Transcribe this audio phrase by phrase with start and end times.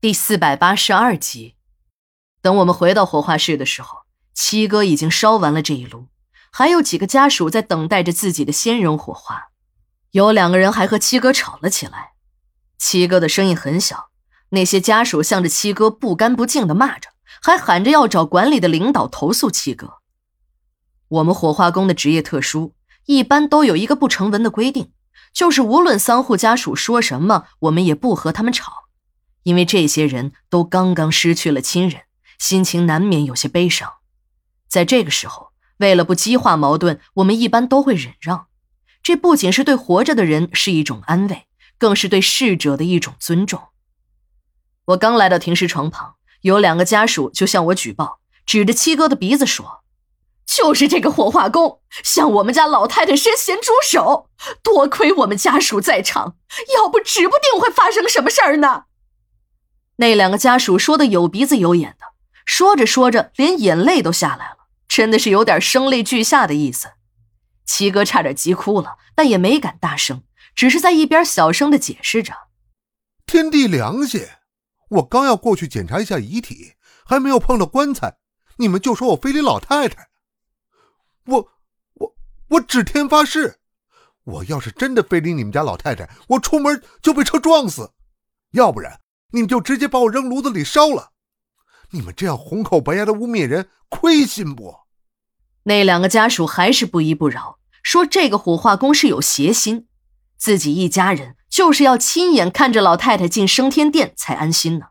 [0.00, 1.56] 第四百八十二集，
[2.40, 6.06] 等我们回到火化室的时候，七哥已经烧完了这一炉，
[6.52, 9.48] 还有几个家属在等待着自己的先人火化。
[10.12, 12.12] 有两个人还和七哥吵了起来，
[12.78, 14.10] 七哥的声音很小，
[14.50, 17.10] 那些家属向着七哥不干不净的骂着，
[17.42, 19.94] 还喊着要找管理的领导投诉七哥。
[21.08, 22.72] 我们火化工的职业特殊，
[23.06, 24.92] 一般都有一个不成文的规定，
[25.32, 28.84] 就是无论丧户家属说什么，我们也不和他们吵。
[29.48, 32.02] 因为这些人都刚刚失去了亲人，
[32.38, 33.94] 心情难免有些悲伤。
[34.68, 38.48] 在这个时候，为了不激化矛盾，我们一般都会忍让。
[39.02, 41.46] 这不仅是对活着的人是一种安慰，
[41.78, 43.68] 更是对逝者的一种尊重。
[44.88, 49.82] 我刚来到停尸床旁，有两个家属就向我举报，指着七哥的鼻子说
[50.44, 54.28] ：“就是这个火化工向我们家老太太伸咸猪手，
[54.62, 56.36] 多亏我们家属在场，
[56.76, 58.82] 要不指不定会发生什么事儿呢。”
[60.00, 62.06] 那两个家属说的有鼻子有眼的，
[62.44, 66.92] 说着说着，连眼泪都下来了，真的是有点声泪俱下的意思。
[67.64, 70.22] 七哥差点急哭了，但也没敢大声，
[70.54, 72.32] 只是在一边小声的解释着
[73.26, 74.24] ：“天地良心，
[74.90, 78.18] 我刚要过去检查一下遗体，还没有碰到棺材，
[78.58, 80.10] 你们就说我非礼老太太。
[81.26, 81.48] 我、
[81.94, 82.14] 我、
[82.50, 83.58] 我指天发誓，
[84.22, 87.90] 我要是真的非礼你们家老太太，我出门就被车撞死，
[88.52, 89.00] 要不然。”
[89.32, 91.10] 你们就直接把我扔炉子里烧了！
[91.90, 94.80] 你们这样红口白牙的污蔑人，亏心不？
[95.64, 99.86] 那两个家属还是不依不饶，说这个火化工是有邪心，
[100.38, 104.86] 自己一家人就是要亲眼看着老太太进升天殿才安心呢。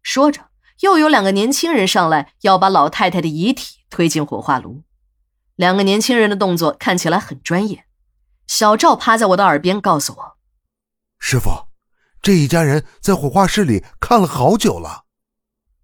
[0.00, 4.84] 说着，又有两个年轻人上来要把老太太的遗体推进火化炉。
[5.56, 7.86] 两个年轻人的动作看起来很专业。
[8.46, 10.36] 小赵趴在我的耳边告诉我
[11.18, 11.65] ：“师傅。”
[12.22, 15.04] 这一家人在火化室里看了好久了，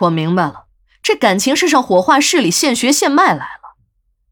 [0.00, 0.66] 我明白了，
[1.02, 3.76] 这感情是上火化室里现学现卖来了。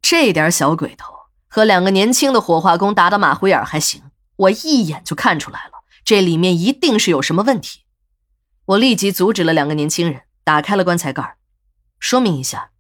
[0.01, 1.15] 这点小鬼头
[1.47, 4.03] 和两个年轻的火化工打打马虎眼还行，
[4.35, 7.83] 我一眼就看出来了，这里面一定是有什么问题。
[8.65, 11.37] 我立即阻止了两个年轻人，打开了棺材盖
[12.01, 12.71] 说明一下，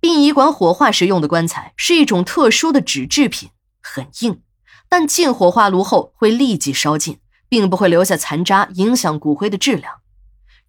[0.00, 4.42] 殡仪馆火化时用的棺材是一种特殊的纸制品，很硬，
[4.88, 7.20] 但进火化炉后会立即烧尽。
[7.52, 10.00] 并不会留下残渣，影响骨灰的质量。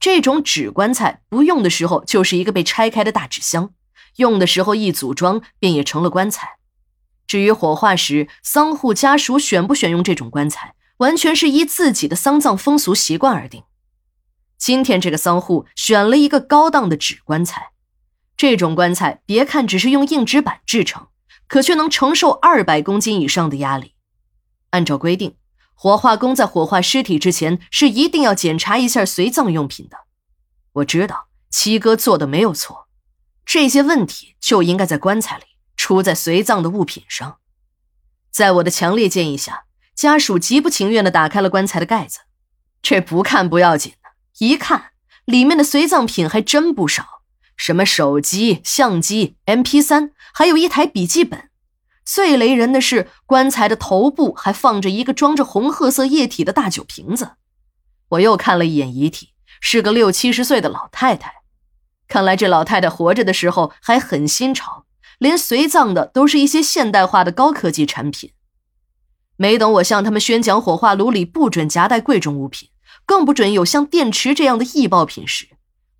[0.01, 3.69] 这种纸棺材不用的时候就是一个被拆开的大纸箱，
[4.17, 6.57] 用的时候一组装便也成了棺材。
[7.25, 13.63] 至于火化时丧户家属选不选用这种棺材，完全是依自己的丧葬风俗习惯而定。
[14.57, 17.69] 今天这个丧户选了一个高档的纸棺材，
[18.35, 21.07] 这种棺材别看只是用硬纸板制成，
[21.47, 23.93] 可却能承受二百公斤以上的压力。
[24.71, 25.37] 按照规定。
[25.73, 29.97] 火化工在火化尸体之前是一定要检查一下随葬用品的。
[30.73, 32.87] 我知道七哥做的没有错，
[33.45, 35.43] 这些问题就应该在棺材里，
[35.75, 37.37] 出在随葬的物品上。
[38.31, 42.21] 在我的强烈建议下，家属极不情愿地打开了棺材的盖子。
[42.81, 44.09] 这不看不要紧的，
[44.39, 44.91] 一看
[45.25, 47.21] 里面的随葬品还真不少，
[47.55, 51.49] 什么手机、相机、MP3，还有一台笔记本。
[52.05, 57.33] 最雷人的是，棺材的头部还放着一个装着红褐色液体的大酒瓶子。
[58.09, 59.29] 我又看了一眼遗体，
[59.61, 61.33] 是个六七十岁的老太太。
[62.07, 64.85] 看来这老太太活着的时候还很新潮，
[65.17, 68.33] 连随葬的都是一些现代化的高科技产品。
[69.37, 72.69] 没等我向他们宣讲火化炉里不准夹带贵重物品，
[73.05, 75.47] 更不准有像电池这样的易爆品时，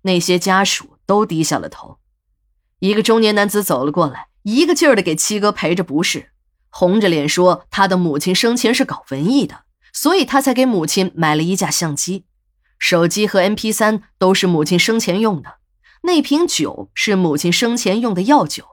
[0.02, 1.98] 那些家属都低下了头。
[2.78, 4.28] 一个中年男子走了过来。
[4.44, 6.30] 一个劲儿的给七哥赔着不是，
[6.68, 12.26] 红着脸说他的母亲生前是搞文艺的，所以他才给母亲买了一架相机，
[12.78, 15.56] 手机和 MP 三都是母亲生前用的，
[16.02, 18.64] 那瓶酒是母亲生前用的药酒，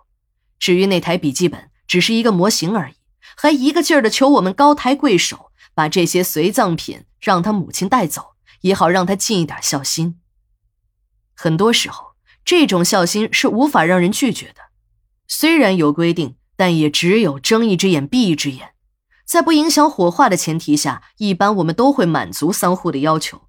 [0.60, 2.96] 至于那台笔记本只是一个模型而已，
[3.38, 10.20] 还一个劲儿的求我们高抬贵手，把这些随葬品让他母亲带走，也好让他尽一点孝心。
[11.34, 14.71] 很多时候，这种孝心是无法让人拒绝的。
[15.34, 18.74] 虽然有规定，但也只有睁一只眼闭一只眼。
[19.24, 23.44] 在不影响火化的前提下，一般我们都会满足丧户的要求。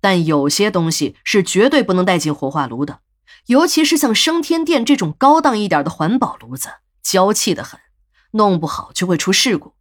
[0.00, 3.00] 但有些东西是绝对不能带进火化炉的，
[3.48, 6.70] 尤其是像升天殿这种高档一点的环保炉子，
[7.02, 7.78] 娇气的很，
[8.30, 9.74] 弄不好就会出事故。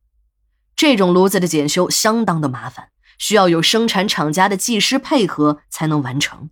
[0.75, 6.49] 这种炉子的检修相当的麻烦，需要有生产厂家的技师配合才能完成。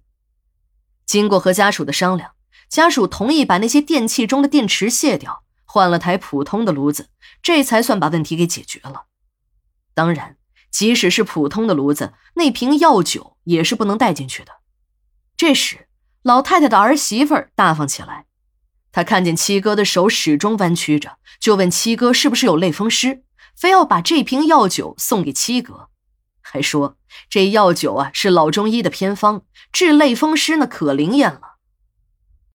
[1.06, 2.32] 经过和家属的商量。
[2.70, 7.10] 家属同意把那些电器中的电池卸掉，换了台普通的炉子，
[7.42, 9.06] 这才算把问题给解决了。
[9.94, 10.38] 当然，
[10.70, 14.52] 即使是普通的炉子，那瓶药酒也是不能带进去的。
[15.36, 15.88] 这时，
[16.24, 18.26] 老太太的儿媳妇大方起来，
[18.92, 23.24] 她看见七哥的手始终弯曲着，就问七哥是不是有类风湿，
[23.56, 25.90] 非要把这瓶药酒送给七哥，
[26.42, 26.98] 还说
[27.30, 31.47] 这药酒啊是老中医的偏方，治类风湿呢可灵验了。